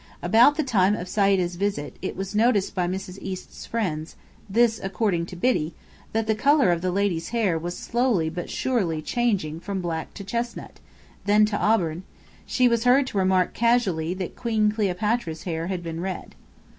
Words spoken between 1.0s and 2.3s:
Sayda's visit, it